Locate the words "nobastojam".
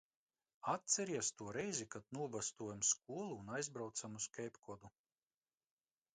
2.19-2.81